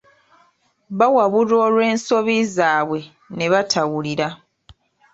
[0.97, 2.99] Bawabulwa olw'ensobi zaabwe
[3.35, 4.27] ne batawulira.